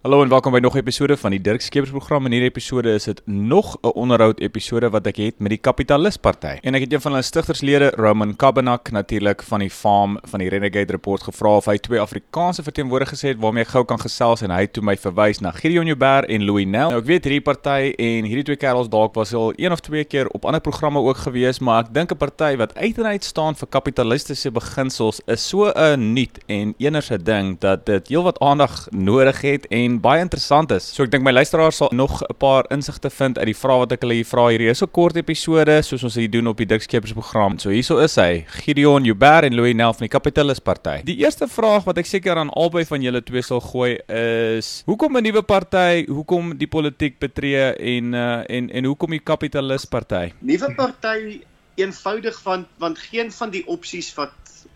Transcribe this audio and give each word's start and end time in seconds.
Hallo 0.00 0.22
en 0.22 0.30
welkom 0.32 0.52
by 0.52 0.58
nog 0.58 0.74
'n 0.74 0.78
episode 0.78 1.16
van 1.16 1.30
die 1.30 1.40
Dirk 1.40 1.60
Skeepers 1.60 1.90
program. 1.90 2.24
In 2.24 2.32
hierdie 2.32 2.48
episode 2.48 2.92
is 2.92 3.04
dit 3.04 3.20
nog 3.26 3.76
'n 3.82 3.86
onderhoud 3.86 4.40
episode 4.40 4.90
wat 4.90 5.06
ek 5.06 5.16
het 5.16 5.38
met 5.38 5.48
die 5.48 5.58
Kapitalist 5.58 6.20
Party. 6.20 6.56
En 6.62 6.74
ek 6.74 6.80
het 6.80 6.92
een 6.92 7.00
van 7.00 7.12
hulle 7.12 7.22
stigterslede, 7.22 7.92
Roman 7.96 8.36
Kabanak, 8.36 8.90
natuurlik 8.90 9.42
van 9.42 9.58
die 9.58 9.70
Farm 9.70 10.18
van 10.22 10.38
die 10.38 10.48
Renegade 10.48 10.92
Report 10.92 11.22
gevra 11.22 11.56
of 11.56 11.64
hy 11.64 11.76
twee 11.76 12.00
Afrikaanse 12.00 12.62
verteenwoordigers 12.62 13.22
het 13.22 13.36
waarmee 13.38 13.62
ek 13.62 13.68
gou 13.68 13.84
kan 13.84 14.00
gesels 14.00 14.42
en 14.42 14.50
hy 14.50 14.60
het 14.60 14.72
toe 14.72 14.82
my 14.82 14.96
verwys 14.96 15.38
na 15.40 15.50
Gideon 15.50 15.86
Joubert 15.86 16.28
en 16.28 16.44
Louis 16.44 16.66
Nel. 16.66 16.88
Nou 16.88 17.00
ek 17.00 17.06
weet 17.06 17.24
hierdie 17.24 17.42
party 17.42 17.92
en 17.98 18.24
hierdie 18.24 18.44
twee 18.44 18.56
kerels 18.56 18.88
dalk 18.88 19.14
was 19.14 19.34
al 19.34 19.52
een 19.56 19.72
of 19.72 19.80
twee 19.80 20.04
keer 20.04 20.28
op 20.28 20.44
ander 20.44 20.60
programme 20.60 20.98
ook 20.98 21.16
gewees, 21.16 21.58
maar 21.58 21.84
ek 21.84 21.92
dink 21.94 22.12
'n 22.12 22.16
party 22.16 22.56
wat 22.56 22.74
uit 22.74 22.98
en 22.98 23.06
uit 23.06 23.24
staan 23.24 23.54
vir 23.54 23.68
kapitalistiese 23.68 24.50
beginsels 24.50 25.20
is 25.26 25.48
so 25.48 25.70
'n 25.76 26.12
nuut 26.14 26.38
en 26.46 26.74
enerse 26.78 27.22
ding 27.22 27.58
dat 27.58 27.86
dit 27.86 28.08
heelwat 28.08 28.38
aandag 28.40 28.88
nodig 28.90 29.40
het 29.40 29.66
en 29.66 29.89
en 29.90 29.98
baie 30.02 30.22
interessant 30.22 30.70
is. 30.74 30.86
So 30.94 31.04
ek 31.04 31.12
dink 31.12 31.24
my 31.26 31.32
luisteraars 31.34 31.80
sal 31.80 31.90
nog 31.96 32.22
'n 32.22 32.36
paar 32.38 32.64
insigte 32.70 33.10
vind 33.10 33.38
uit 33.38 33.50
die 33.50 33.56
vrae 33.62 33.78
wat 33.82 33.92
ek 33.92 34.02
hulle 34.04 34.20
hier 34.20 34.28
vra. 34.32 34.48
Hierdie 34.48 34.70
is 34.70 34.82
'n 34.82 34.90
kort 34.90 35.16
episode 35.16 35.82
soos 35.82 36.04
ons 36.04 36.14
dit 36.14 36.32
doen 36.32 36.46
op 36.46 36.56
die 36.56 36.66
Dikskeppers 36.66 37.12
program. 37.12 37.58
So 37.58 37.70
hierso 37.70 37.98
is 37.98 38.16
hy, 38.16 38.44
Gideon 38.64 39.04
Joubert 39.04 39.44
en 39.44 39.54
Louis 39.54 39.74
Nel 39.74 39.92
van 39.92 40.06
die 40.06 40.08
Capitalist 40.08 40.64
Party. 40.64 41.02
Die 41.04 41.18
eerste 41.18 41.48
vraag 41.48 41.84
wat 41.84 41.98
ek 41.98 42.06
seker 42.06 42.36
aan 42.36 42.50
albei 42.50 42.84
van 42.84 43.02
julle 43.02 43.22
twee 43.22 43.42
sal 43.42 43.60
gooi 43.60 43.98
is: 44.08 44.82
Hoekom 44.86 45.16
'n 45.16 45.22
nuwe 45.22 45.42
party? 45.42 46.06
Hoekom 46.06 46.58
die 46.58 46.68
politiek 46.68 47.18
betree 47.18 47.74
en 47.74 48.14
uh, 48.14 48.42
en 48.48 48.70
en 48.70 48.84
hoekom 48.84 49.10
die 49.10 49.22
Capitalist 49.22 49.90
Party? 49.90 50.32
Nuwe 50.40 50.74
party 50.74 51.40
eenvoudig 51.76 52.40
van 52.42 52.66
want 52.78 52.98
geen 52.98 53.32
van 53.32 53.50
die 53.50 53.66
opsies 53.66 54.14
wat 54.14 54.32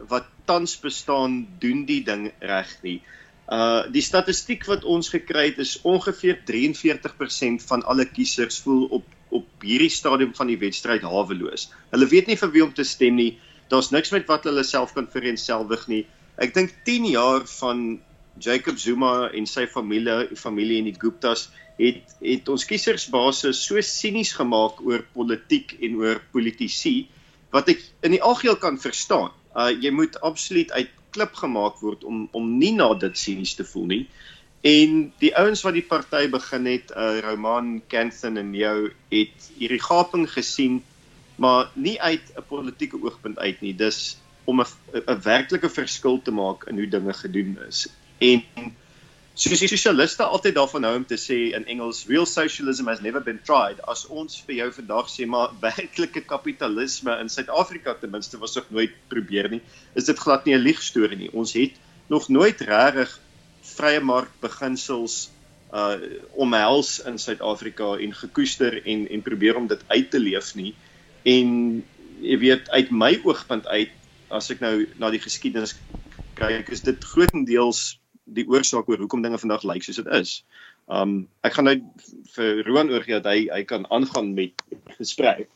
wat 0.09 0.24
tans 0.45 0.80
bestaan 0.80 1.46
doen 1.59 1.84
die 1.87 2.02
ding 2.04 2.32
reg 2.40 2.68
nie. 2.82 3.01
Uh 3.04 3.23
die 3.92 4.00
statistiek 4.00 4.62
wat 4.64 4.86
ons 4.88 5.10
gekry 5.12 5.50
het 5.50 5.58
is 5.60 5.74
ongeveer 5.84 6.38
43% 6.48 7.66
van 7.68 7.82
alle 7.84 8.06
kiesers 8.08 8.62
voel 8.64 8.86
op 9.00 9.10
op 9.34 9.66
hierdie 9.66 9.90
stadium 9.90 10.34
van 10.36 10.46
die 10.46 10.59
wedstryd 10.60 11.02
haweloos. 11.02 11.68
Hulle 11.90 12.06
weet 12.06 12.28
nie 12.30 12.38
vir 12.38 12.52
wie 12.54 12.62
om 12.64 12.73
te 12.74 12.84
stem 12.86 13.16
nie. 13.18 13.32
Daar's 13.73 13.90
niks 13.90 14.12
met 14.14 14.28
wat 14.30 14.46
hulle 14.46 14.62
self 14.66 14.95
kan 14.95 15.09
vereensgewig 15.10 15.88
nie. 15.90 16.04
Ek 16.38 16.54
dink 16.54 16.74
10 16.86 17.09
jaar 17.10 17.46
van 17.59 17.84
Jacob 18.42 18.78
Zuma 18.78 19.30
en 19.34 19.46
sy 19.46 19.66
familie, 19.70 20.34
familie 20.38 20.80
en 20.82 20.90
die 20.90 20.98
Guptas 20.98 21.48
het 21.79 22.14
het 22.23 22.48
ons 22.51 22.66
kiesersbasis 22.70 23.60
so 23.66 23.82
sinies 23.82 24.32
gemaak 24.38 24.80
oor 24.86 25.02
politiek 25.14 25.74
en 25.82 25.98
oor 26.02 26.20
politici 26.34 27.08
wat 27.54 27.70
ek 27.70 27.82
in 28.06 28.14
die 28.14 28.23
algeheel 28.23 28.58
kan 28.62 28.79
verstaan. 28.82 29.34
Uh 29.54 29.70
jy 29.70 29.90
moet 29.95 30.18
absoluut 30.26 30.70
uit 30.74 30.90
klip 31.15 31.34
gemaak 31.38 31.80
word 31.82 32.04
om 32.04 32.29
om 32.32 32.51
nie 32.59 32.74
na 32.76 32.90
dit 32.98 33.18
sinies 33.18 33.54
te 33.59 33.66
voel 33.68 33.87
nie. 33.93 34.04
En 34.65 35.12
die 35.20 35.32
ouens 35.37 35.62
wat 35.66 35.76
die 35.76 35.84
party 35.84 36.24
begin 36.32 36.66
het, 36.70 36.93
uh 36.96 37.20
Roman 37.24 37.82
Kanthen 37.93 38.40
en 38.40 38.54
jou 38.57 38.76
het 39.12 39.51
hierdie 39.59 39.82
gaping 39.85 40.24
gesien, 40.32 40.80
maar 41.37 41.70
nie 41.74 41.98
uit 42.01 42.32
'n 42.37 42.46
politieke 42.48 43.01
oogpunt 43.02 43.38
uit 43.38 43.60
nie. 43.60 43.74
Dis 43.74 44.16
om 44.45 44.60
'n 44.60 44.66
'n 44.95 45.20
werklike 45.23 45.70
verskil 45.70 46.23
te 46.23 46.30
maak 46.30 46.65
in 46.65 46.79
hoe 46.80 46.88
dinge 46.88 47.12
gedoen 47.12 47.59
is. 47.68 47.87
En 48.18 48.42
soos 49.35 49.59
die 49.59 49.66
sosialiste 49.66 50.23
altyd 50.23 50.54
daarvan 50.54 50.85
hou 50.87 50.93
om 51.01 51.04
te 51.10 51.16
sê 51.18 51.37
in 51.59 51.65
Engels 51.73 52.04
real 52.07 52.27
socialism 52.27 52.87
has 52.87 53.01
never 53.02 53.21
been 53.21 53.41
tried. 53.43 53.80
As 53.91 54.04
ons 54.07 54.37
vir 54.46 54.60
jou 54.60 54.68
vandag 54.76 55.09
sê 55.10 55.26
maar 55.26 55.57
werklike 55.63 56.23
kapitalisme 56.30 57.16
in 57.18 57.30
Suid-Afrika 57.32 57.96
ten 57.99 58.13
minste 58.13 58.38
was 58.38 58.54
nog 58.54 58.68
nooit 58.71 58.95
probeer 59.10 59.51
nie 59.51 59.60
is 59.99 60.07
dit 60.07 60.18
glad 60.18 60.46
nie 60.46 60.54
'n 60.54 60.63
lieg 60.63 60.82
storie 60.82 61.18
nie. 61.18 61.30
Ons 61.32 61.54
het 61.59 61.74
nog 62.07 62.29
nooit 62.29 62.60
regtig 62.60 63.18
vrye 63.74 64.00
mark 64.00 64.31
beginsels 64.41 65.31
uh 65.72 65.98
omhels 66.38 67.00
in 67.03 67.19
Suid-Afrika 67.19 67.98
en 67.98 68.15
gekoester 68.15 68.87
en 68.87 69.09
en 69.09 69.22
probeer 69.22 69.56
om 69.56 69.66
dit 69.66 69.82
uit 69.88 70.10
te 70.10 70.19
leef 70.19 70.54
nie. 70.54 70.75
En 71.25 71.82
jy 72.21 72.38
weet 72.38 72.71
uit 72.71 72.91
my 72.91 73.19
oogpunt 73.25 73.66
uit 73.66 73.91
as 74.31 74.50
ek 74.50 74.60
nou 74.60 74.87
na 74.98 75.10
die 75.10 75.22
geskiedenis 75.22 75.75
kyk 76.38 76.70
is 76.70 76.87
dit 76.87 77.04
grootendeels 77.04 77.98
die 78.24 78.46
oorsaak 78.48 78.88
oor 78.88 78.98
hoekom 78.98 79.22
dinge 79.22 79.38
vandag 79.38 79.64
lyk 79.68 79.84
soos 79.84 80.00
dit 80.00 80.08
is. 80.16 80.38
Um 80.88 81.26
ek 81.46 81.56
gaan 81.56 81.68
nou 81.68 81.76
vir 82.36 82.62
Roan 82.68 82.92
oorgee 82.92 83.20
dat 83.20 83.28
hy 83.32 83.48
hy 83.52 83.62
kan 83.68 83.86
aangaan 83.90 84.32
met 84.34 84.64
gesprek. 84.98 85.48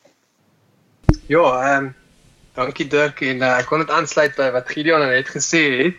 Ja, 1.29 1.45
ehm 1.45 1.89
um, 1.89 1.95
dankie 2.59 2.89
Dirk 2.89 3.21
en 3.23 3.43
uh, 3.43 3.57
ek 3.61 3.69
kon 3.71 3.85
dit 3.85 3.91
aansluit 3.95 4.37
by 4.37 4.51
wat 4.55 4.71
Gideon 4.73 5.05
net 5.09 5.29
gesê 5.31 5.65
het. 5.83 5.99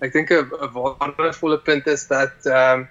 Ek 0.00 0.12
dink 0.12 0.32
'n 0.32 0.48
waardevolle 0.76 1.60
punt 1.64 1.86
is 1.86 2.06
dat 2.08 2.46
ehm 2.46 2.84
um, 2.84 2.88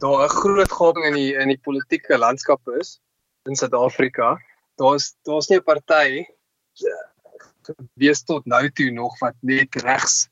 daar 0.00 0.24
'n 0.24 0.36
groot 0.40 0.72
gaping 0.72 1.04
in 1.04 1.14
die 1.20 1.32
in 1.34 1.48
die 1.48 1.60
politieke 1.64 2.18
landskap 2.18 2.60
is 2.80 3.00
in 3.48 3.56
Suid-Afrika. 3.56 4.36
Daar's 4.76 5.14
daar's 5.24 5.48
nie 5.48 5.58
'n 5.58 5.64
party 5.64 6.24
wees 7.94 8.22
tot 8.22 8.46
nou 8.46 8.70
toe 8.70 8.90
nog 8.90 9.18
wat 9.18 9.34
net 9.40 9.74
regs 9.82 10.28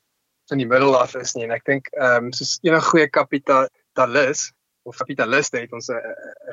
van 0.49 0.61
die 0.61 0.67
middel 0.67 0.97
af 0.97 1.15
is 1.15 1.33
nie 1.35 1.45
en 1.47 1.55
ek 1.55 1.65
dink 1.65 1.89
ehm 1.93 2.27
um, 2.29 2.33
soos 2.33 2.57
enige 2.63 2.89
goeie 2.89 3.09
kapitalis 3.09 4.51
of 4.85 4.97
kapitaliste 5.01 5.57
het 5.57 5.73
ons 5.73 5.89
'n 5.89 6.01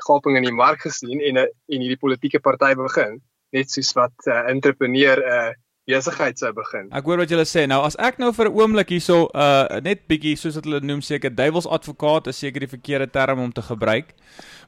gaping 0.07 0.37
in 0.37 0.49
die 0.49 0.59
mark 0.63 0.81
gesien 0.81 1.21
en 1.21 1.39
'n 1.39 1.49
en 1.73 1.81
hierdie 1.85 2.01
politieke 2.05 2.41
party 2.41 2.75
begin 2.75 3.21
net 3.53 3.71
soos 3.71 3.93
wat 3.95 4.15
'n 4.27 4.31
uh, 4.31 4.49
entrepreneur 4.55 5.19
'n 5.19 5.33
uh, 5.37 5.53
besigheid 5.87 6.39
sou 6.39 6.53
begin. 6.55 6.87
Ek 6.95 7.07
hoor 7.09 7.19
wat 7.23 7.33
julle 7.33 7.45
sê. 7.49 7.65
Nou 7.67 7.81
as 7.83 7.97
ek 7.99 8.21
nou 8.23 8.31
vir 8.33 8.49
'n 8.49 8.55
oomblik 8.55 8.93
hierso 8.95 9.29
uh 9.35 9.81
net 9.83 10.07
bietjie 10.07 10.37
soos 10.37 10.55
wat 10.55 10.65
hulle 10.65 10.81
noem 10.81 11.03
seker 11.03 11.31
duiwels 11.35 11.67
advokaat 11.67 12.29
is 12.29 12.39
seker 12.39 12.61
die 12.61 12.71
verkeerde 12.71 13.11
term 13.11 13.41
om 13.41 13.53
te 13.53 13.63
gebruik. 13.63 14.15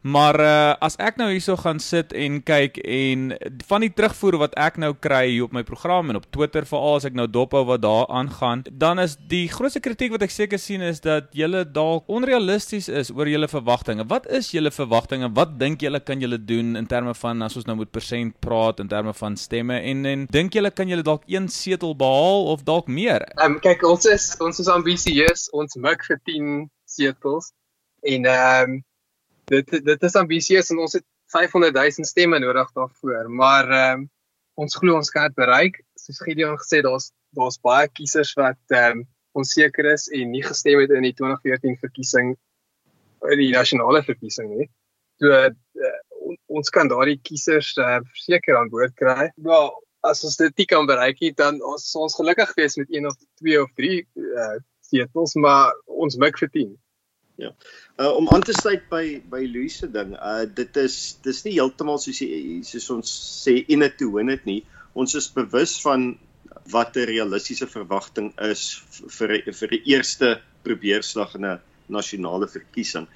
Maar 0.03 0.41
uh 0.41 0.75
as 0.81 0.97
ek 0.99 1.17
nou 1.17 1.31
hierso 1.31 1.57
gaan 1.57 1.79
sit 1.79 2.13
en 2.13 2.43
kyk 2.43 2.79
en 2.83 3.37
van 3.69 3.81
die 3.81 3.91
terugvoer 3.91 4.39
wat 4.39 4.55
ek 4.59 4.77
nou 4.77 4.93
kry 4.93 5.31
hier 5.31 5.45
op 5.45 5.53
my 5.53 5.63
program 5.63 6.11
en 6.11 6.17
op 6.17 6.27
Twitter 6.31 6.67
veral 6.67 6.97
as 6.97 7.05
ek 7.05 7.15
nou 7.15 7.27
dophou 7.27 7.65
wat 7.65 7.83
daar 7.83 8.07
aangaan, 8.11 8.65
dan 8.73 8.99
is 8.99 9.17
die 9.17 9.47
grootste 9.49 9.81
kritiek 9.81 10.11
wat 10.11 10.23
ek 10.23 10.35
seker 10.35 10.59
sien 10.59 10.83
is 10.83 11.01
dat 11.01 11.31
julle 11.33 11.65
dalk 11.65 12.05
onrealisties 12.09 12.89
is 12.89 13.11
oor 13.15 13.31
julle 13.31 13.49
verwagtinge. 13.49 14.05
Wat 14.09 14.27
is 14.27 14.51
julle 14.51 14.71
verwagtinge? 14.71 15.31
Wat 15.35 15.59
dink 15.59 15.81
julle 15.81 16.01
kan 16.01 16.21
julle 16.21 16.39
doen 16.39 16.77
in 16.77 16.87
terme 16.87 17.15
van 17.15 17.43
as 17.43 17.57
ons 17.57 17.67
nou 17.67 17.77
met 17.77 17.91
persent 17.91 18.35
praat 18.41 18.81
in 18.81 18.89
terme 18.89 19.15
van 19.15 19.37
stemme 19.37 19.79
en 19.79 20.05
en 20.05 20.27
dink 20.31 20.53
julle 20.53 20.71
kan 20.75 20.89
julle 20.89 21.04
dalk 21.05 21.27
een 21.31 21.49
setel 21.49 21.95
behaal 21.97 22.47
of 22.53 22.65
dalk 22.67 22.89
meer? 22.89 23.23
Ehm 23.37 23.57
um, 23.57 23.61
kyk 23.61 23.85
ons 23.89 24.07
is 24.11 24.31
ons 24.45 24.59
is 24.63 24.71
ambisieus. 24.73 25.49
Ons 25.53 25.77
mik 25.77 26.05
vir 26.09 26.21
10 26.31 26.51
setels 26.97 27.53
en 28.03 28.29
ehm 28.31 28.77
um, 28.77 28.83
dit 29.53 29.77
dit 29.85 30.09
is 30.09 30.17
ambisieus 30.21 30.71
en 30.73 30.85
ons 30.87 30.97
het 30.97 31.07
500 31.35 31.75
000 31.75 32.09
stemme 32.09 32.39
nodig 32.39 32.71
daarvoor, 32.73 33.31
maar 33.31 33.71
ehm 33.71 34.01
um, 34.01 34.09
ons 34.55 34.77
glo 34.79 34.95
ons 34.97 35.11
kan 35.11 35.29
dit 35.29 35.37
bereik. 35.37 35.81
Soos 35.99 36.23
Gideon 36.23 36.59
gesê, 36.61 36.81
daar's 36.87 37.11
daar's 37.35 37.59
baie 37.59 37.89
kiesers 37.91 38.35
wat 38.39 38.61
ehm 38.71 39.01
um, 39.01 39.07
onseker 39.35 39.89
is 39.93 40.07
en 40.15 40.31
nie 40.31 40.45
gestem 40.47 40.79
het 40.79 40.93
in 40.95 41.03
die 41.03 41.15
2014 41.19 41.79
verkiesing 41.83 42.37
in 43.33 43.41
die 43.41 43.51
nasionale 43.51 44.03
verkiesing 44.07 44.53
nie. 44.53 44.69
So 45.19 45.31
uh, 45.31 45.51
ons 46.47 46.71
kan 46.75 46.91
daardie 46.91 47.19
kiesers 47.23 47.73
uh, 47.83 47.99
verseker 48.13 48.59
aan 48.59 48.71
boord 48.71 48.95
kry. 48.99 49.31
Wel, 49.49 49.71
as 50.05 50.25
ons 50.25 50.37
dit 50.37 50.67
kan 50.69 50.87
bereik, 50.87 51.21
dan 51.37 51.61
ons 51.65 51.85
ons 51.97 52.17
gelukkig 52.21 52.55
wees 52.59 52.77
met 52.81 52.93
een 52.93 53.07
of 53.09 53.17
twee 53.41 53.61
of 53.63 53.71
drie 53.79 54.07
uh, 54.21 54.57
setels, 54.85 55.35
maar 55.35 55.73
ons 55.87 56.19
mik 56.21 56.39
vir 56.43 56.51
10. 56.53 56.75
Ja. 57.41 57.51
Uh 57.99 58.13
om 58.15 58.29
aan 58.31 58.45
te 58.47 58.55
sluit 58.55 58.85
by 58.91 59.23
by 59.31 59.43
Louise 59.51 59.83
se 59.83 59.89
ding. 59.91 60.15
Uh 60.15 60.45
dit 60.47 60.77
is 60.79 61.17
dis 61.25 61.43
nie 61.47 61.57
heeltemal 61.57 61.99
soos 61.99 62.21
jy 62.23 62.61
soos 62.67 62.87
ons 62.95 63.15
sê 63.43 63.57
in 63.67 63.83
it 63.83 63.99
to 63.99 64.13
win 64.15 64.31
it 64.31 64.47
nie. 64.47 64.63
Ons 64.95 65.17
is 65.19 65.27
bewus 65.35 65.81
van 65.83 66.13
wat 66.71 66.97
'n 66.97 67.09
realistiese 67.11 67.67
verwagting 67.67 68.31
is 68.51 68.83
vir 69.19 69.41
vir 69.51 69.75
die 69.75 69.83
eerste 69.95 70.41
probeerslag 70.63 71.35
in 71.35 71.47
'n 71.47 71.61
nasionale 71.89 72.49
verkiesing. 72.49 73.09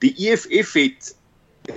Die 0.00 0.14
EFF 0.18 0.72
het 0.74 1.14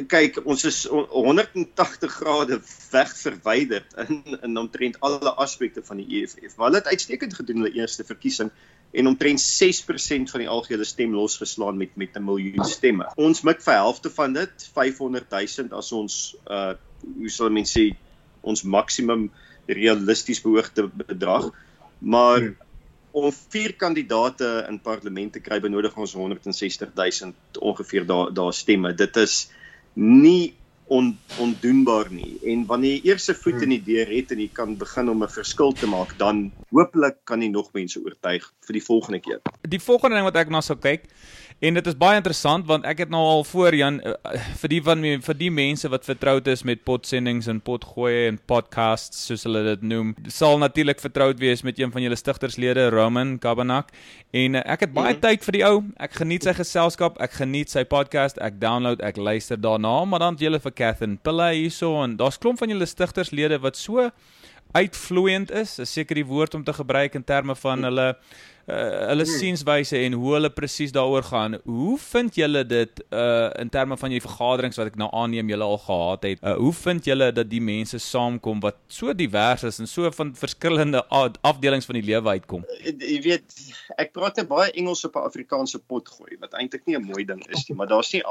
kyk 0.08 0.40
ons 0.46 0.64
is 0.68 0.84
180 0.90 2.12
grade 2.20 2.60
weg 2.92 3.12
verwyder 3.18 3.84
in 4.08 4.22
in 4.42 4.58
omtrent 4.58 5.00
alle 5.00 5.34
aspekte 5.42 5.84
van 5.84 6.02
die 6.02 6.22
EFF. 6.22 6.56
Maar 6.58 6.70
hulle 6.70 6.82
het 6.82 6.92
uitstekend 6.94 7.34
gedoen 7.34 7.64
hulle 7.64 7.76
eerste 7.80 8.04
verkiesing 8.04 8.52
en 8.94 9.08
omtrent 9.08 9.42
6% 9.42 10.32
van 10.34 10.44
die 10.44 10.50
algehele 10.50 10.86
stem 10.86 11.14
losgeslaan 11.18 11.78
met 11.78 11.96
met 11.96 12.16
'n 12.18 12.26
miljoen 12.26 12.66
stemme. 12.66 13.10
Ons 13.16 13.42
mik 13.42 13.62
vir 13.62 13.74
helfte 13.74 14.10
van 14.10 14.34
dit, 14.34 14.70
500 14.74 15.32
000 15.32 15.78
as 15.78 15.92
ons 15.92 16.36
uh 16.48 16.74
hoe 17.04 17.30
sal 17.30 17.50
mense 17.50 17.80
sê 17.80 17.96
ons 18.42 18.62
maksimum 18.64 19.32
realisties 19.68 20.42
behoogde 20.42 20.88
bedrag. 20.88 21.50
Maar 22.00 22.40
hmm. 22.40 22.56
om 23.12 23.32
vier 23.32 23.74
kandidate 23.76 24.66
in 24.70 24.80
parlement 24.80 25.34
te 25.34 25.40
kry 25.40 25.60
benodig 25.60 25.98
ons 25.98 26.14
160 26.14 26.94
000 26.96 27.34
ongeveer 27.60 28.06
daar 28.06 28.34
daar 28.34 28.54
stemme. 28.54 28.94
Dit 28.94 29.16
is 29.16 29.50
nie 29.94 30.54
on, 30.88 31.18
ondoenbaar 31.40 32.12
nie. 32.12 32.38
En 32.50 32.66
wanneer 32.70 33.00
jy 33.00 33.12
eers 33.12 33.30
'n 33.30 33.36
voet 33.36 33.62
in 33.62 33.70
die 33.70 33.84
deur 33.84 34.08
het 34.08 34.32
en 34.32 34.40
jy 34.40 34.50
kan 34.54 34.78
begin 34.78 35.10
om 35.10 35.24
'n 35.24 35.30
verskil 35.30 35.72
te 35.72 35.88
maak, 35.88 36.18
dan 36.18 36.52
hopelik 36.72 37.18
kan 37.24 37.42
jy 37.42 37.50
nog 37.50 37.74
mense 37.74 38.00
oortuig 38.00 38.52
vir 38.66 38.74
die 38.74 38.84
volgende 38.84 39.20
keer. 39.20 39.42
Die 39.62 39.80
volgende 39.80 40.16
ding 40.16 40.26
wat 40.26 40.36
ek 40.36 40.50
nou 40.50 40.62
sou 40.62 40.78
kyk 40.78 41.04
En 41.64 41.78
dit 41.78 41.86
is 41.88 41.96
baie 41.96 42.18
interessant 42.20 42.66
want 42.68 42.84
ek 42.84 43.06
het 43.06 43.12
nou 43.14 43.22
al 43.24 43.46
voor 43.48 43.76
Jan 43.78 44.02
uh, 44.04 44.18
vir 44.60 44.72
die 44.74 44.80
van 44.84 45.06
vir 45.24 45.38
die 45.40 45.52
mense 45.54 45.88
wat 45.94 46.04
vertroud 46.04 46.50
is 46.52 46.66
met 46.68 46.82
potsendings 46.84 47.48
en 47.48 47.62
potgooi 47.64 48.26
en 48.26 48.40
podcasts 48.52 49.22
soos 49.30 49.46
hulle 49.48 49.62
dit 49.70 49.86
noem, 49.94 50.12
sal 50.28 50.60
natuurlik 50.60 51.00
vertroud 51.00 51.40
wees 51.40 51.64
met 51.64 51.80
een 51.80 51.94
van 51.94 52.04
julle 52.04 52.20
stigterslede 52.20 52.90
Roman 52.92 53.38
Kabanak 53.40 53.96
en 54.36 54.60
uh, 54.60 54.66
ek 54.76 54.90
het 54.90 54.92
baie 54.92 55.14
mm 55.14 55.22
-hmm. 55.22 55.24
tyd 55.24 55.48
vir 55.48 55.58
die 55.58 55.66
ou. 55.70 55.80
Ek 56.04 56.20
geniet 56.20 56.44
sy 56.44 56.54
geselskap, 56.60 57.22
ek 57.24 57.40
geniet 57.40 57.72
sy 57.72 57.86
podcast, 57.88 58.42
ek 58.44 58.60
download, 58.60 59.00
ek 59.00 59.16
luister 59.16 59.56
daarna, 59.56 60.04
maar 60.06 60.20
dan 60.20 60.36
julle 60.36 60.60
vir 60.60 60.74
Catherine 60.74 61.16
Pilla 61.24 61.54
hierso 61.56 62.04
en 62.04 62.18
daar's 62.18 62.38
klomp 62.38 62.60
van 62.60 62.76
julle 62.76 62.86
stigterslede 62.86 63.62
wat 63.64 63.78
so 63.78 64.12
uitvloeiend 64.74 65.52
is, 65.52 65.78
is 65.80 65.94
seker 65.94 66.20
die 66.20 66.28
woord 66.28 66.58
om 66.58 66.64
te 66.64 66.74
gebruik 66.74 67.16
in 67.16 67.24
terme 67.24 67.56
van 67.56 67.84
hulle 67.90 68.08
uh, 68.68 68.76
hulle 69.10 69.26
hmm. 69.26 69.40
sienswyse 69.40 69.98
en 70.06 70.16
hoe 70.18 70.34
hulle 70.38 70.50
presies 70.54 70.94
daaroor 70.96 71.26
gaan. 71.28 71.58
Hoe 71.68 71.98
vind 72.00 72.38
julle 72.40 72.64
dit 72.68 73.04
uh 73.12 73.50
in 73.60 73.70
terme 73.70 73.98
van 74.00 74.14
julle 74.14 74.24
vergaderings 74.24 74.80
wat 74.80 74.92
ek 74.92 75.00
nou 75.00 75.10
aanneem 75.14 75.50
julle 75.52 75.68
al 75.68 75.80
gehad 75.86 76.28
het? 76.30 76.44
Uh, 76.44 76.56
hoe 76.62 76.74
vind 76.80 77.10
julle 77.10 77.32
dat 77.36 77.50
die 77.52 77.62
mense 77.62 78.00
saamkom 78.00 78.64
wat 78.64 78.80
so 78.88 79.14
divers 79.14 79.66
is 79.68 79.80
en 79.84 79.90
so 79.90 80.12
van 80.12 80.34
verskillende 80.38 81.04
afdelings 81.10 81.90
van 81.90 82.00
die 82.00 82.06
lewe 82.08 82.38
uitkom? 82.38 82.64
Jy 82.84 83.20
weet, 83.26 83.60
ek 83.98 84.14
praat 84.16 84.40
net 84.42 84.50
baie 84.52 84.72
Engels 84.72 85.04
op 85.08 85.20
'n 85.20 85.28
Afrikaanse 85.28 85.80
pot 85.80 86.10
gooi 86.10 86.40
wat 86.40 86.56
eintlik 86.60 86.86
nie 86.88 86.98
'n 86.98 87.06
mooi 87.06 87.26
ding 87.26 87.44
is 87.50 87.68
nie, 87.70 87.78
maar 87.78 87.88
daar's 87.88 88.14
nie 88.14 88.24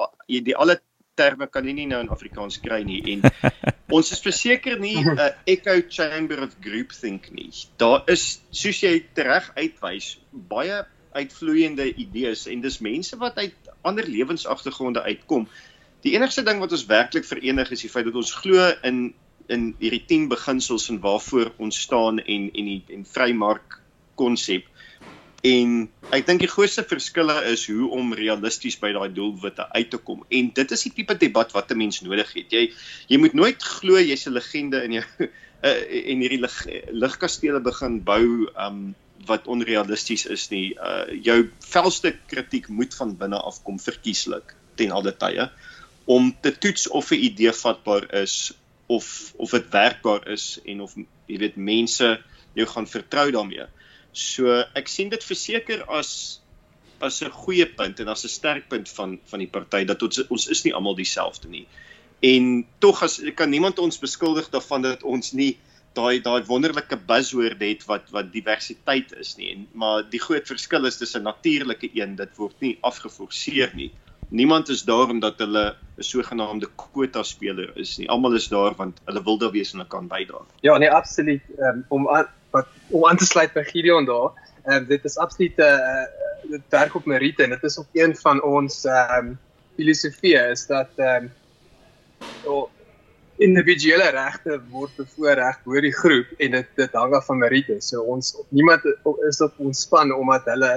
die 0.43 0.57
alle 0.57 0.81
terme 1.19 1.47
kan 1.53 1.67
jy 1.69 1.75
nie 1.77 1.89
nou 1.91 2.01
in 2.05 2.11
Afrikaans 2.13 2.59
kry 2.65 2.81
nie 2.89 3.01
en 3.15 3.27
ons 3.97 4.13
is 4.15 4.23
verseker 4.25 4.79
nie 4.81 4.97
'n 4.97 5.19
uh, 5.19 5.29
echo 5.47 5.75
chamber 5.89 6.41
of 6.47 6.57
groupthink 6.65 7.29
nie. 7.37 7.51
Daar 7.77 8.05
is 8.09 8.41
soos 8.51 8.81
jy 8.81 8.95
reg 9.17 9.51
uitwys 9.57 10.17
baie 10.33 10.85
uitvloeiende 11.13 11.91
idees 12.01 12.47
en 12.49 12.65
dis 12.65 12.81
mense 12.81 13.19
wat 13.21 13.37
uit 13.37 13.69
ander 13.85 14.09
lewensagtergronde 14.09 15.03
uitkom. 15.03 15.49
Die 16.03 16.15
enigste 16.17 16.43
ding 16.43 16.61
wat 16.65 16.73
ons 16.73 16.89
werklik 16.89 17.29
verenig 17.29 17.71
is 17.71 17.85
die 17.85 17.93
feit 17.93 18.09
dat 18.09 18.17
ons 18.17 18.33
glo 18.33 18.73
in 18.83 19.13
in 19.53 19.75
hierdie 19.83 20.05
10 20.09 20.29
beginsels 20.31 20.89
en 20.89 21.01
waarvoor 21.03 21.53
ons 21.59 21.77
staan 21.77 22.23
en 22.25 22.49
en 22.55 22.69
die 22.73 22.83
en 22.89 23.05
vrymark 23.05 23.81
konsep. 24.15 24.65
En 25.43 25.71
ek 26.15 26.27
dink 26.29 26.45
die 26.45 26.51
grootste 26.51 26.85
verskille 26.87 27.35
is 27.51 27.65
hoe 27.67 27.89
om 27.91 28.15
realisties 28.15 28.77
by 28.79 28.93
daai 28.95 29.11
doelwitte 29.11 29.67
uit 29.75 29.89
te 29.91 29.99
kom. 29.99 30.21
En 30.31 30.51
dit 30.55 30.75
is 30.77 30.85
die 30.87 30.93
tipe 31.01 31.17
debat 31.19 31.51
wat 31.57 31.73
'n 31.73 31.79
mens 31.79 32.01
nodig 32.07 32.31
het. 32.37 32.53
Jy 32.53 32.71
jy 33.11 33.19
moet 33.19 33.35
nooit 33.35 33.63
glo 33.63 33.99
jy's 33.99 34.27
'n 34.27 34.39
legende 34.39 34.85
in 34.85 34.93
jou 34.93 35.05
uh, 35.27 35.75
en 36.11 36.23
hierdie 36.23 36.41
lig, 36.41 36.59
ligkastele 36.91 37.61
begin 37.61 37.99
bou 38.05 38.47
um 38.55 38.95
wat 39.27 39.47
onrealisties 39.47 40.27
is 40.27 40.49
nie. 40.51 40.75
Uh 40.79 41.11
jou 41.11 41.51
velste 41.59 42.15
kritiek 42.31 42.69
moet 42.69 42.95
van 42.95 43.17
binne 43.19 43.39
af 43.39 43.63
kom 43.67 43.79
verkieslik 43.83 44.55
ten 44.77 44.91
alle 44.91 45.13
tye 45.13 45.51
om 46.07 46.33
te 46.41 46.59
toets 46.59 46.89
of 46.89 47.11
'n 47.11 47.19
idee 47.19 47.53
vatbaar 47.53 48.15
is 48.23 48.55
of 48.87 49.35
of 49.37 49.51
dit 49.51 49.71
werkbaar 49.71 50.29
is 50.29 50.61
en 50.65 50.81
of 50.81 50.95
jy 51.27 51.39
weet 51.39 51.57
mense 51.57 52.21
jou 52.55 52.67
gaan 52.67 52.87
vertrou 52.87 53.31
daarmee. 53.31 53.67
So 54.13 54.63
ek 54.75 54.89
sien 54.89 55.09
dit 55.09 55.25
verseker 55.25 55.85
as 55.89 56.41
as 57.03 57.23
'n 57.23 57.31
goeie 57.31 57.67
punt 57.67 58.01
en 58.01 58.09
as 58.09 58.25
'n 58.25 58.29
sterk 58.29 58.69
punt 58.69 58.89
van 58.89 59.19
van 59.25 59.39
die 59.39 59.49
party 59.49 59.85
dat 59.85 60.03
ons 60.03 60.27
ons 60.29 60.49
is 60.49 60.65
nie 60.65 60.75
almal 60.75 60.95
dieselfde 60.95 61.49
nie. 61.49 61.67
En 62.23 62.67
tog 62.79 63.03
as 63.03 63.21
kan 63.35 63.51
niemand 63.51 63.79
ons 63.79 63.99
beskuldig 63.99 64.51
daarvan 64.51 64.83
dat 64.83 65.03
ons 65.03 65.33
nie 65.33 65.59
daai 65.95 66.21
daai 66.21 66.45
wonderlike 66.47 66.97
buzzword 66.97 67.61
het 67.61 67.85
wat 67.89 68.11
wat 68.11 68.33
diversiteit 68.33 69.13
is 69.19 69.37
nie. 69.37 69.51
En 69.53 69.67
maar 69.73 70.05
die 70.11 70.21
groot 70.21 70.47
verskil 70.47 70.87
is 70.87 70.99
tussen 70.99 71.23
'n 71.23 71.25
natuurlike 71.25 71.91
een, 71.95 72.17
dit 72.17 72.37
word 72.37 72.55
nie 72.61 72.79
afgeforceer 72.81 73.73
nie. 73.75 73.91
Niemand 74.29 74.69
is 74.69 74.83
daar 74.83 75.11
omdat 75.11 75.39
hulle 75.39 75.77
'n 75.99 76.03
sogenaamde 76.03 76.69
quota 76.77 77.23
speler 77.23 77.77
is 77.77 77.99
nie. 77.99 78.09
Almal 78.09 78.35
is 78.35 78.49
daar 78.49 78.75
want 78.75 79.01
hulle 79.05 79.23
wil 79.23 79.39
daar 79.39 79.53
wees 79.53 79.73
en 79.73 79.79
hulle 79.79 79.89
kan 79.89 80.09
bydra. 80.09 80.41
Ja, 80.61 80.79
nee, 80.79 80.91
absoluut. 80.91 81.43
Um, 81.59 81.85
om 81.89 82.09
wat 82.53 82.69
om 82.93 83.07
aan 83.09 83.17
te 83.21 83.29
sluit 83.29 83.53
by 83.57 83.65
Gideon 83.69 84.05
daar. 84.09 84.33
Ehm 84.65 84.83
um, 84.83 84.87
dit 84.87 85.05
is 85.05 85.17
absoluut 85.19 85.57
'n 85.57 85.63
uh, 85.63 86.05
dit 86.51 86.65
werk 86.69 86.95
op 86.95 87.05
meriete 87.05 87.43
en 87.43 87.51
dit 87.51 87.63
is 87.63 87.79
ook 87.79 87.93
een 87.93 88.17
van 88.17 88.43
ons 88.43 88.85
ehm 88.85 89.27
um, 89.27 89.39
filosofie 89.77 90.37
is 90.37 90.67
dat 90.67 90.91
ehm 90.97 91.31
um, 92.45 92.71
individuele 93.43 94.11
regte 94.11 94.61
word 94.71 94.95
bevoorreg 94.97 95.61
oor 95.67 95.81
die 95.85 95.95
groep 95.95 96.27
en 96.39 96.57
dit 96.59 96.69
dit 96.77 96.93
hang 96.93 97.15
af 97.15 97.27
van 97.27 97.39
meriete. 97.39 97.81
So 97.81 98.03
ons 98.03 98.35
niemand 98.51 98.85
is 99.29 99.41
op 99.41 99.59
ons 99.59 99.81
span 99.87 100.13
omdat 100.15 100.47
hulle 100.53 100.73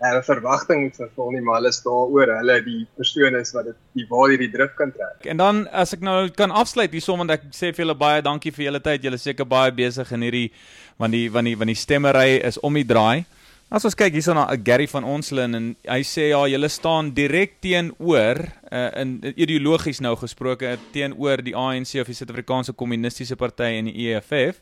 'n 0.00 0.16
uh, 0.16 0.22
verwagting 0.22 0.82
moet 0.82 0.96
vervul 0.96 1.30
nie, 1.30 1.40
maar 1.40 1.58
hulle 1.60 1.72
is 1.72 1.80
daaroor 1.84 2.32
hulle 2.36 2.56
die 2.64 2.82
persoon 2.96 3.36
is 3.38 3.52
wat 3.56 3.64
dit 3.70 3.78
die 3.96 4.06
waar 4.10 4.28
hierdie 4.28 4.50
druk 4.52 4.74
kan 4.76 4.92
trek. 4.92 5.24
En 5.24 5.36
dan 5.40 5.62
as 5.72 5.94
ek 5.96 6.04
nou 6.04 6.28
kan 6.28 6.50
afsluit 6.50 6.92
hierso 6.92 7.16
want 7.16 7.30
ek 7.30 7.48
sê 7.50 7.72
vir 7.72 7.86
julle 7.86 7.96
baie 7.96 8.22
dankie 8.22 8.52
vir 8.52 8.68
julle 8.68 8.80
tyd. 8.80 9.04
Julle 9.04 9.18
seker 9.18 9.48
baie 9.48 9.72
besig 9.72 10.12
in 10.12 10.22
hierdie 10.22 10.50
want 10.98 11.16
die 11.16 11.30
want 11.32 11.48
die 11.48 11.56
want 11.56 11.72
die 11.72 11.80
stemmery 11.80 12.36
is 12.44 12.60
om 12.60 12.74
die 12.74 12.84
draai. 12.84 13.24
As 13.66 13.84
ons 13.88 13.96
kyk 13.98 14.14
hierso 14.14 14.34
na 14.36 14.44
Gary 14.62 14.86
van 14.86 15.04
Onslin 15.04 15.58
en 15.58 15.64
hy 15.90 16.02
sê 16.06 16.28
ja, 16.30 16.44
julle 16.46 16.68
staan 16.70 17.08
direk 17.16 17.56
teenoor 17.64 18.44
uh, 18.70 18.90
in 19.00 19.16
ideologies 19.34 19.98
nou 20.04 20.14
gesproke 20.20 20.76
teenoor 20.92 21.42
die 21.42 21.56
ANC 21.56 21.96
of 21.98 22.06
die 22.06 22.14
Suid-Afrikaanse 22.14 22.76
Kommunistiese 22.78 23.34
Party 23.34 23.72
en 23.80 23.90
die 23.90 24.12
EFF 24.12 24.60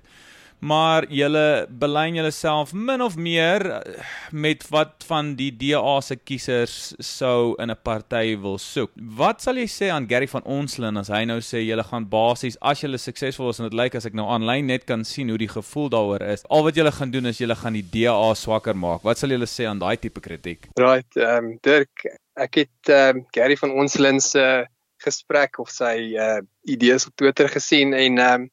maar 0.65 1.05
julle 1.13 1.67
belyn 1.69 2.17
julleself 2.17 2.73
min 2.73 3.03
of 3.05 3.17
meer 3.21 3.65
eh, 3.71 4.05
met 4.33 4.65
wat 4.73 5.05
van 5.09 5.35
die 5.37 5.51
DA 5.53 6.01
se 6.01 6.17
kiesers 6.17 6.95
sou 6.99 7.55
in 7.61 7.71
'n 7.71 7.77
party 7.83 8.37
wil 8.41 8.57
soek. 8.59 8.91
Wat 8.95 9.43
sal 9.43 9.61
jy 9.61 9.67
sê 9.69 9.91
aan 9.93 10.09
Gary 10.09 10.29
van 10.29 10.45
Onslin 10.45 10.97
as 10.97 11.09
hy 11.13 11.25
nou 11.25 11.41
sê 11.41 11.61
julle 11.67 11.85
gaan 11.85 12.09
basies 12.09 12.57
as 12.61 12.81
julle 12.81 12.99
suksesvol 12.99 13.51
is 13.51 13.61
en 13.61 13.69
dit 13.69 13.79
lyk 13.83 13.95
as 13.95 14.07
ek 14.07 14.15
nou 14.15 14.27
aanlyn 14.27 14.67
net 14.67 14.85
kan 14.85 15.05
sien 15.05 15.29
hoe 15.29 15.39
die 15.39 15.49
gevoel 15.49 15.91
daaroor 15.91 16.23
is. 16.23 16.45
Al 16.49 16.65
wat 16.65 16.77
julle 16.77 16.93
gaan 16.93 17.11
doen 17.11 17.27
is 17.27 17.39
julle 17.39 17.57
gaan 17.57 17.77
die 17.77 17.89
DA 17.93 18.35
swakker 18.35 18.77
maak. 18.77 19.03
Wat 19.03 19.19
sal 19.19 19.31
julle 19.31 19.47
sê 19.47 19.69
aan 19.69 19.79
daai 19.79 19.97
tipe 19.97 20.21
kritiek? 20.21 20.69
Right, 20.81 21.17
ehm 21.17 21.45
um, 21.45 21.59
Dirk, 21.63 22.09
ek 22.37 22.55
het 22.55 22.89
ehm 22.89 23.19
um, 23.19 23.27
Gary 23.37 23.57
van 23.57 23.71
Onslin 23.71 24.21
se 24.21 24.67
gesprek 25.05 25.59
of 25.59 25.69
sy 25.69 26.17
uh 26.17 26.41
idees 26.65 27.07
op 27.07 27.13
Twitter 27.17 27.49
gesien 27.49 27.93
en 27.93 28.19
ehm 28.19 28.43
um, 28.43 28.51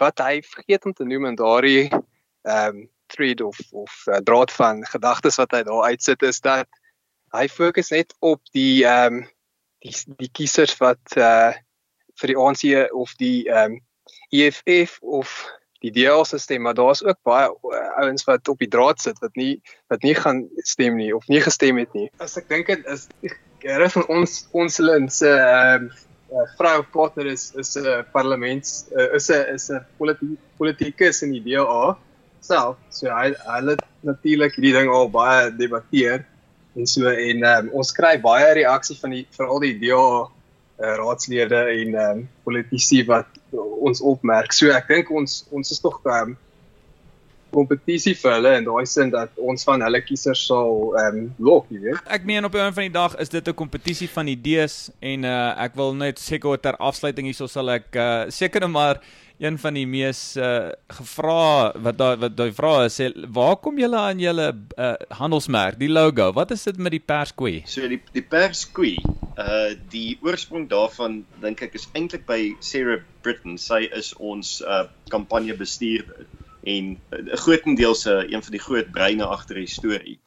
wat 0.00 0.22
hy 0.24 0.40
vergeet 0.42 0.86
om 0.88 0.94
te 0.96 1.04
noem 1.04 1.30
in 1.32 1.38
daardie 1.40 1.84
ehm 1.90 2.80
um, 2.80 2.88
thread 3.10 3.40
of 3.42 3.58
of 3.74 4.04
uh, 4.06 4.20
draad 4.22 4.52
van 4.54 4.84
gedagtes 4.86 5.36
wat 5.40 5.50
hy 5.56 5.62
daar 5.66 5.90
uitsit 5.90 6.22
is 6.22 6.38
dat 6.40 6.68
hy 7.34 7.48
fokus 7.50 7.90
net 7.94 8.14
op 8.18 8.42
die 8.56 8.84
ehm 8.86 9.22
um, 9.22 9.28
die 9.84 9.94
die 10.20 10.30
kiesers 10.32 10.76
wat 10.82 11.16
uh 11.16 11.52
vir 12.20 12.34
die 12.34 12.36
ANC 12.36 12.92
of 12.92 13.14
die 13.20 13.48
ehm 13.48 13.78
um, 13.78 13.80
EFF 14.30 14.98
of 15.00 15.32
die 15.80 15.90
DA-stelsel 15.90 16.60
maar 16.60 16.74
daar's 16.74 17.02
ook 17.04 17.18
baie 17.24 17.48
uh, 17.48 17.78
ouens 18.02 18.24
wat 18.28 18.48
op 18.48 18.58
die 18.60 18.68
draad 18.68 19.00
sit 19.00 19.18
wat 19.24 19.34
nie 19.40 19.62
wat 19.88 20.02
nie 20.04 20.14
gaan 20.14 20.44
stem 20.68 20.98
nie 21.00 21.14
of 21.16 21.26
nie 21.28 21.40
gestem 21.40 21.80
het 21.80 21.92
nie. 21.96 22.10
As 22.20 22.36
ek 22.36 22.48
dink 22.52 22.68
dit 22.68 22.86
is 22.86 23.08
reg 23.64 23.92
van 23.96 24.06
ons 24.12 24.44
ons 24.52 24.80
hulle 24.82 25.00
se 25.08 25.32
ehm 25.32 25.88
um, 25.88 25.90
uh, 26.32 26.46
vrou 26.58 26.82
partner 26.92 27.26
is 27.26 27.50
is 27.58 27.76
'n 27.76 27.86
uh, 27.86 28.02
parlements 28.12 28.86
uh, 28.96 29.14
is 29.16 29.30
'n 29.30 29.54
is 29.54 29.70
'n 29.70 29.80
politiek 29.98 30.38
politikus 30.58 31.22
in 31.22 31.32
die 31.32 31.44
DA 31.44 31.96
self. 32.40 32.76
So 32.90 33.08
hy 33.10 33.32
hulle 33.46 33.76
natuurlik 34.02 34.54
hierdie 34.56 34.74
ding 34.78 34.88
al 34.88 35.10
baie 35.10 35.50
debatteer 35.50 36.24
en 36.76 36.86
so 36.86 37.08
en 37.08 37.44
um, 37.44 37.70
ons 37.80 37.92
kry 37.92 38.14
baie 38.20 38.54
reaksie 38.54 38.96
van 39.00 39.10
die 39.16 39.26
veral 39.36 39.60
die 39.60 39.76
DA 39.82 39.96
uh, 40.80 40.94
raadslede 41.02 41.60
en 41.80 41.94
um, 41.94 42.28
politici 42.44 43.02
wat 43.06 43.28
ons 43.56 44.00
opmerk. 44.00 44.52
So 44.52 44.70
ek 44.70 44.88
dink 44.88 45.10
ons 45.10 45.44
ons 45.50 45.70
is 45.70 45.82
tog 45.82 46.00
um, 46.04 46.36
kompetisie 47.52 48.14
vir 48.18 48.32
hulle 48.36 48.56
in 48.58 48.68
daai 48.68 48.86
sin 48.86 49.10
dat 49.14 49.38
ons 49.38 49.64
van 49.68 49.82
hulle 49.86 50.02
kiesers 50.06 50.46
sal 50.50 50.94
ehm 51.00 51.22
um, 51.22 51.30
lok, 51.38 51.70
jy 51.70 51.80
weet. 51.86 52.02
Ek 52.06 52.28
meen 52.28 52.44
op 52.44 52.54
'n 52.54 52.72
van 52.72 52.86
die 52.88 52.96
dag 52.98 53.16
is 53.16 53.28
dit 53.28 53.48
'n 53.48 53.54
kompetisie 53.54 54.08
van 54.08 54.26
idees 54.26 54.90
en 55.00 55.24
uh 55.24 55.54
ek 55.66 55.74
wil 55.74 55.94
net 55.94 56.18
seker 56.18 56.60
ter 56.60 56.76
afsluiting 56.76 57.26
hierso 57.26 57.46
sal 57.46 57.70
ek 57.70 57.96
uh 57.96 58.30
seker 58.30 58.60
net 58.60 58.70
maar 58.70 59.00
een 59.40 59.56
van 59.58 59.74
die 59.74 59.86
mees 59.88 60.36
uh 60.36 60.70
gevra 60.92 61.72
wat 61.84 61.96
daai 61.98 62.16
wat 62.20 62.34
daai 62.36 62.52
vrae 62.52 62.88
is 62.88 62.98
sê 63.00 63.06
waar 63.36 63.56
kom 63.64 63.78
julle 63.80 63.96
aan 63.96 64.20
julle 64.20 64.48
uh 64.76 64.90
handelsmerk, 65.20 65.78
die 65.80 65.88
logo? 65.88 66.32
Wat 66.36 66.50
is 66.50 66.66
dit 66.68 66.76
met 66.76 66.92
die 66.92 67.04
perskoei? 67.12 67.62
So 67.64 67.88
die 67.88 68.00
die 68.12 68.26
perskoei, 68.34 68.96
uh 69.40 69.72
die 69.94 70.18
oorsprong 70.26 70.68
daarvan 70.68 71.22
dink 71.40 71.64
ek 71.64 71.78
is 71.80 71.88
eintlik 71.94 72.26
by 72.28 72.40
Sarah 72.60 73.00
Britton. 73.24 73.56
Sy 73.56 73.86
is 74.02 74.12
ons 74.18 74.60
uh 74.60 74.84
kampanje 75.08 75.56
bestuurder 75.56 76.28
en 76.64 77.00
uh, 77.10 77.36
grootendeels 77.44 78.04
'n 78.06 78.10
uh, 78.10 78.30
een 78.30 78.42
van 78.42 78.52
die 78.52 78.66
groot 78.66 78.90
breine 78.90 79.26
agter 79.26 79.54
die 79.54 79.66
storie. 79.66 80.18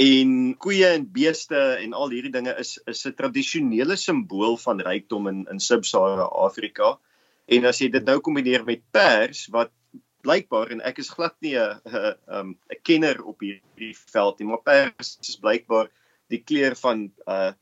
En 0.00 0.56
koeie 0.56 0.86
en 0.86 1.10
beeste 1.12 1.58
en 1.82 1.92
al 1.92 2.10
hierdie 2.10 2.32
dinge 2.32 2.54
is 2.58 2.78
is 2.86 3.04
'n 3.06 3.14
tradisionele 3.14 3.96
simbool 3.96 4.56
van 4.56 4.80
rykdom 4.80 5.28
in 5.28 5.46
in 5.50 5.60
Sub-Sahara 5.60 6.28
Afrika. 6.46 6.98
En 7.46 7.64
as 7.64 7.78
jy 7.78 7.88
dit 7.88 8.04
nou 8.04 8.20
kombineer 8.20 8.64
met 8.64 8.82
pers 8.90 9.46
wat 9.50 9.70
blykbaar 10.22 10.70
en 10.70 10.80
ek 10.80 10.98
is 10.98 11.10
glad 11.10 11.34
nie 11.40 11.56
'n 11.56 11.80
'n 11.84 12.56
'n 12.70 12.80
kenner 12.82 13.22
op 13.24 13.40
hierdie 13.40 13.96
veld 14.12 14.38
nie, 14.38 14.48
maar 14.48 14.62
pers 14.62 15.18
is 15.20 15.36
blykbaar 15.36 15.90
die 16.28 16.42
kleur 16.44 16.76
van 16.76 17.10
uh 17.26 17.52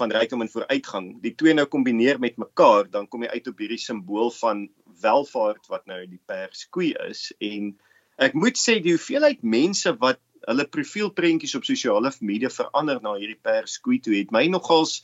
van 0.00 0.14
rykdom 0.14 0.44
en 0.44 0.50
vooruitgang. 0.52 1.12
Die 1.24 1.34
twee 1.36 1.54
nou 1.56 1.66
kombineer 1.70 2.20
met 2.22 2.40
mekaar, 2.40 2.88
dan 2.90 3.08
kom 3.08 3.24
jy 3.26 3.34
uit 3.36 3.52
op 3.52 3.60
hierdie 3.60 3.80
simbool 3.80 4.32
van 4.40 4.66
welvaart 5.04 5.70
wat 5.72 5.86
nou 5.90 6.00
die 6.06 6.20
perskoei 6.28 6.92
is 7.08 7.30
en 7.40 7.74
ek 8.20 8.34
moet 8.36 8.58
sê 8.60 8.80
die 8.84 8.96
hoeveelheid 8.96 9.44
mense 9.46 9.92
wat 10.02 10.20
hulle 10.48 10.66
profielprentjies 10.72 11.56
op 11.56 11.64
sosiale 11.68 12.12
media 12.20 12.50
verander 12.52 13.00
na 13.04 13.14
hierdie 13.16 13.38
perskoei 13.40 14.00
toe 14.04 14.16
het 14.16 14.32
my 14.34 14.46
nogals 14.52 15.00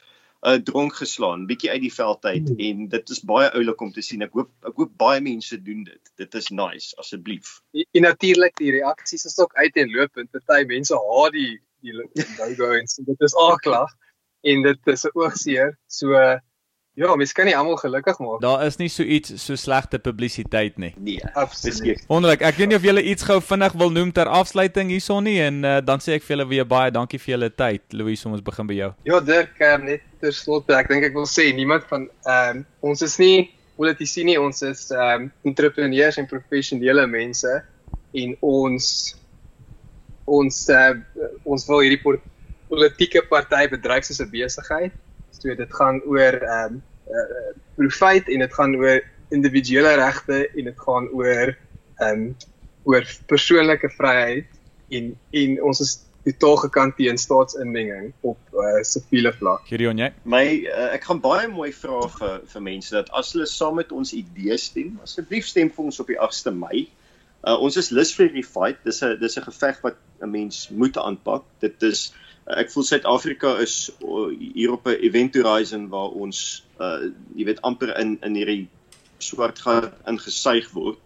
uh, 0.46 0.56
dronk 0.68 0.96
geslaan, 1.00 1.46
bietjie 1.48 1.70
uit 1.72 1.82
die 1.84 1.92
veld 1.92 2.24
uit 2.24 2.48
hmm. 2.48 2.62
en 2.68 2.88
dit 2.92 3.12
is 3.14 3.22
baie 3.28 3.50
oulik 3.56 3.84
om 3.84 3.92
te 3.92 4.04
sien. 4.04 4.24
Ek 4.26 4.36
hoop 4.36 4.52
ek 4.68 4.80
hoop 4.80 4.96
baie 5.00 5.20
mense 5.24 5.58
doen 5.64 5.84
dit. 5.86 6.12
Dit 6.20 6.34
is 6.40 6.50
nice 6.52 6.96
asseblief. 7.02 7.58
En 7.76 8.06
natuurlik 8.08 8.56
die 8.60 8.74
reaksies 8.78 9.28
is 9.28 9.38
ook 9.40 9.54
uit 9.56 9.76
en 9.80 9.92
lopend. 9.92 10.32
Party 10.36 10.66
mense 10.72 10.96
haat 10.96 11.36
die 11.36 11.54
die 11.84 11.92
logo 11.94 12.72
en 12.72 12.88
so, 12.88 13.04
dit 13.06 13.22
is 13.22 13.36
aaklag 13.46 13.92
en 14.46 14.62
dit 14.62 14.92
is 14.94 15.04
'n 15.04 15.14
oogseer. 15.18 15.74
So 15.86 16.14
Ja, 16.96 17.12
mens 17.16 17.34
kan 17.36 17.44
nie 17.44 17.52
almal 17.52 17.76
gelukkig 17.76 18.16
maak. 18.24 18.38
Daar 18.40 18.62
is 18.64 18.78
nie 18.80 18.88
so 18.88 19.04
iets 19.04 19.34
so 19.42 19.54
slegte 19.60 19.98
publisiteit 20.00 20.78
nie. 20.80 20.94
Nee, 20.96 21.20
absoluut. 21.36 22.00
Wonderlik. 22.08 22.40
Ek 22.40 22.56
weet 22.56 22.70
nie 22.70 22.78
of 22.78 22.86
julle 22.88 23.02
iets 23.04 23.26
gou 23.28 23.36
vinnig 23.44 23.74
wil 23.76 23.92
noem 23.92 24.14
ter 24.16 24.30
afsluiting 24.32 24.88
hierson 24.88 25.26
nie 25.28 25.34
en 25.44 25.58
uh, 25.60 25.74
dan 25.84 26.00
sê 26.00 26.14
ek 26.16 26.24
vir 26.24 26.32
julle 26.32 26.46
weer 26.54 26.68
baie 26.70 26.94
dankie 26.94 27.20
vir 27.20 27.34
julle 27.34 27.50
tyd. 27.52 27.84
Louis, 27.92 28.22
ons 28.24 28.40
begin 28.46 28.70
by 28.70 28.78
jou. 28.78 28.88
Ja, 29.10 29.20
Dirk, 29.20 29.60
uh, 29.60 29.74
net 29.82 30.06
ter 30.24 30.32
slotte, 30.32 30.72
ek 30.78 30.88
dink 30.88 31.04
ek 31.10 31.12
wil 31.18 31.28
sê 31.28 31.50
niemand 31.52 31.84
van 31.90 32.08
ehm 32.24 32.62
um, 32.62 32.64
ons 32.88 33.04
is 33.04 33.18
nie 33.20 33.50
politici 33.76 34.24
nie, 34.24 34.38
ons 34.40 34.64
is 34.64 34.86
ehm 34.94 35.26
um, 35.26 35.30
entrepreneurs 35.52 36.16
en 36.16 36.30
professionele 36.32 37.04
mense 37.12 37.58
en 38.16 38.32
ons 38.40 38.88
ons 40.24 40.64
uh, 40.72 40.96
ons 41.44 41.68
wil 41.68 41.84
hierdie 41.84 42.00
politieke 42.68 43.22
party 43.28 43.68
bedryf 43.68 44.04
soos 44.04 44.20
'n 44.20 44.30
besigheid 44.30 44.92
So 45.40 45.54
dit 45.54 45.74
gaan 45.74 46.00
oor 46.08 46.40
ehm 46.40 46.78
um, 46.78 46.82
uh, 47.10 47.52
profit 47.76 48.28
en 48.28 48.42
dit 48.42 48.54
gaan 48.54 48.74
oor 48.76 49.02
individuele 49.34 49.94
regte 50.00 50.48
en 50.48 50.64
dit 50.70 50.80
gaan 50.86 51.08
oor 51.12 51.52
ehm 51.52 52.10
um, 52.10 52.26
oor 52.86 53.06
persoonlike 53.26 53.90
vryheid 53.98 54.48
en 54.88 55.14
en 55.30 55.62
ons 55.62 55.80
is 55.84 55.94
totaal 56.26 56.56
gekant 56.64 56.96
teen 56.98 57.18
staatsinmenging 57.18 58.10
op 58.20 58.38
uh, 58.58 58.80
siviele 58.82 59.30
vlak. 59.32 59.62
Gideon 59.70 60.00
jy? 60.02 60.10
My 60.24 60.44
uh, 60.66 60.88
ek 60.96 61.06
gaan 61.06 61.22
baie 61.22 61.46
mooi 61.52 61.70
vra 61.74 62.02
vir 62.18 62.36
vir 62.52 62.66
mense 62.72 62.94
dat 62.96 63.12
as 63.20 63.34
hulle 63.36 63.46
saam 63.50 63.78
met 63.78 63.92
ons 63.92 64.14
idees 64.16 64.70
stem, 64.72 64.96
asseblief 65.06 65.46
stem 65.46 65.70
vir 65.70 65.90
ons 65.90 66.00
op 66.02 66.10
die 66.10 66.18
8ste 66.28 66.54
Mei. 66.54 66.86
Uh, 67.46 67.54
ons 67.62 67.76
is 67.78 67.92
lus 67.94 68.14
vir 68.18 68.32
die 68.34 68.46
fight. 68.46 68.82
Dis 68.88 69.02
'n 69.04 69.18
dis 69.22 69.38
'n 69.38 69.46
geveg 69.46 69.82
wat 69.86 70.00
'n 70.22 70.30
mens 70.30 70.68
moet 70.70 70.98
aanpak. 70.98 71.44
Dit 71.62 71.82
is 71.82 72.08
ek 72.46 72.70
voel 72.70 72.86
Suid-Afrika 72.86 73.56
is 73.62 73.90
hier 74.54 74.72
op 74.72 74.86
'n 74.86 75.02
event 75.02 75.34
horizon 75.34 75.88
waar 75.88 76.14
ons 76.14 76.64
uh 76.78 77.10
jy 77.34 77.44
weet 77.44 77.62
amper 77.62 77.98
in 77.98 78.18
in 78.22 78.34
hierdie 78.34 78.68
swart 79.18 79.58
gat 79.58 79.92
ingesuig 80.06 80.70
word. 80.72 80.98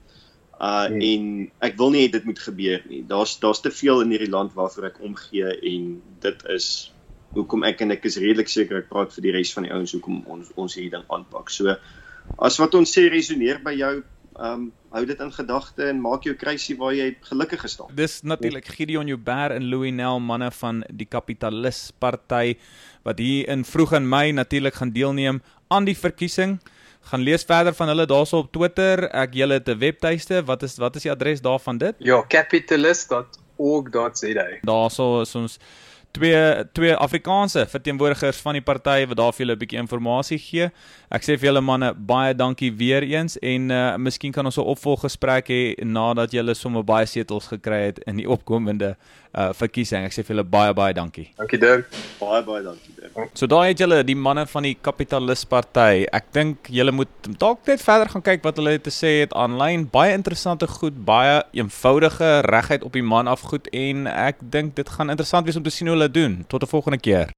Uh 0.60 0.86
hmm. 0.86 1.00
en 1.00 1.50
ek 1.60 1.76
wil 1.76 1.90
nie 1.90 2.08
dit 2.08 2.24
moet 2.24 2.38
gebeur 2.38 2.82
nie. 2.88 3.02
Daar's 3.08 3.38
daar's 3.40 3.60
te 3.60 3.70
veel 3.70 4.00
in 4.00 4.10
hierdie 4.10 4.30
land 4.30 4.52
waarvoor 4.52 4.90
ek 4.92 5.00
omgee 5.00 5.56
en 5.72 6.02
dit 6.20 6.44
is 6.48 6.92
hoekom 7.32 7.64
ek 7.64 7.80
en 7.80 7.90
ek 7.90 8.04
is 8.04 8.18
redelik 8.18 8.48
seker 8.48 8.82
ek 8.82 8.90
praat 8.90 9.12
vir 9.14 9.22
die 9.22 9.32
res 9.32 9.52
van 9.54 9.64
die 9.64 9.72
ouens 9.72 9.92
hoekom 9.92 10.24
ons 10.26 10.52
ons 10.56 10.74
hierdie 10.74 10.92
ding 10.92 11.06
aanpak. 11.08 11.50
So 11.50 11.76
as 12.38 12.58
wat 12.58 12.74
ons 12.74 12.92
sê 12.92 13.08
resoneer 13.08 13.62
by 13.64 13.72
jou, 13.78 14.02
ehm 14.36 14.52
um, 14.52 14.72
hou 14.90 15.04
dit 15.06 15.20
in 15.20 15.32
gedagte 15.32 15.84
en 15.86 16.00
maak 16.02 16.24
jou 16.26 16.34
kruisie 16.34 16.76
waar 16.78 16.94
jy 16.94 17.16
gelukkig 17.20 17.60
gestaan. 17.60 17.94
Dis 17.94 18.22
natuurlik 18.22 18.66
Gideon 18.66 19.06
Joubert 19.06 19.52
en 19.54 19.68
Louis 19.70 19.92
Nel 19.92 20.20
manne 20.20 20.50
van 20.50 20.84
die 20.90 21.06
Kapitalis 21.06 21.92
Party 21.98 22.56
wat 23.06 23.18
hier 23.18 23.48
in 23.48 23.64
vroeg 23.64 23.92
in 23.92 24.08
Mei 24.08 24.32
natuurlik 24.32 24.74
gaan 24.74 24.90
deelneem 24.90 25.42
aan 25.68 25.84
die 25.84 25.96
verkiesing. 25.96 26.60
Gaan 27.00 27.20
lees 27.20 27.44
verder 27.44 27.74
van 27.74 27.88
hulle 27.88 28.06
daarso 28.06 28.38
op 28.38 28.52
Twitter. 28.52 29.10
Ek 29.10 29.34
julle 29.34 29.54
het 29.54 29.68
'n 29.68 29.78
webtuiste. 29.78 30.44
Wat 30.44 30.62
is 30.62 30.76
wat 30.76 30.96
is 30.96 31.02
die 31.02 31.12
adres 31.12 31.40
daarvan 31.40 31.78
dit? 31.78 31.94
Ja, 31.98 32.24
capitalist.org.za. 32.28 34.46
Daarso 34.62 35.20
is 35.20 35.34
ons 35.34 35.58
twee 36.12 36.64
twee 36.72 36.94
Afrikaanse 36.94 37.66
verteenwoordigers 37.66 38.40
van 38.44 38.58
die 38.58 38.64
party 38.64 39.06
wat 39.06 39.16
daar 39.16 39.32
vir 39.32 39.46
julle 39.46 39.56
'n 39.56 39.58
bietjie 39.58 39.78
inligting 39.78 40.40
gee. 40.40 40.70
Ek 41.10 41.22
sê 41.22 41.38
vir 41.38 41.50
julle 41.50 41.60
manne 41.60 41.94
baie 41.94 42.34
dankie 42.34 42.72
weer 42.72 43.02
eens 43.02 43.38
en 43.38 43.70
uh 43.70 43.96
miskien 43.96 44.32
kan 44.32 44.44
ons 44.44 44.58
'n 44.58 44.60
opvolggesprek 44.74 45.48
hê 45.48 45.84
nadat 45.84 46.30
julle 46.32 46.54
sommer 46.54 46.84
baie 46.84 47.06
setels 47.06 47.46
gekry 47.48 47.86
het 47.86 47.98
in 48.06 48.16
die 48.16 48.28
opkomende 48.28 48.96
uh 49.34 49.52
verkiesing. 49.52 50.04
Ek 50.04 50.12
sê 50.12 50.24
vir 50.24 50.36
julle 50.36 50.44
baie 50.44 50.74
baie 50.74 50.94
dankie. 50.94 51.30
Dankie 51.36 51.58
Dirk. 51.58 51.86
Baie 52.20 52.42
baie 52.42 52.62
dankie 52.62 52.94
Dirk. 52.96 53.30
So 53.34 53.46
daai 53.46 53.68
het 53.68 53.78
julle 53.78 54.04
die 54.04 54.16
manne 54.16 54.46
van 54.46 54.62
die 54.62 54.74
Kapitalist 54.74 55.48
Party. 55.48 56.06
Ek 56.12 56.32
dink 56.32 56.68
julle 56.68 56.92
moet 56.92 57.08
dalk 57.38 57.66
net 57.66 57.82
verder 57.82 58.08
gaan 58.08 58.22
kyk 58.22 58.42
wat 58.44 58.56
hulle 58.56 58.78
te 58.78 58.90
sê 58.90 59.20
het 59.20 59.32
aanlyn. 59.32 59.88
Baie 59.90 60.14
interessante 60.14 60.66
goed, 60.66 61.04
baie 61.04 61.42
eenvoudige 61.52 62.40
reguit 62.46 62.84
op 62.84 62.92
die 62.92 63.02
man 63.02 63.28
af 63.28 63.40
goed 63.40 63.66
en 63.72 64.06
ek 64.06 64.36
dink 64.40 64.76
dit 64.76 64.88
gaan 64.88 65.10
interessant 65.10 65.46
wees 65.46 65.56
om 65.56 65.62
te 65.62 65.70
sien 65.70 65.88
hoe 65.88 65.99
doen. 66.08 66.44
Tot 66.46 66.62
'n 66.62 66.66
volgende 66.66 66.98
keer. 66.98 67.30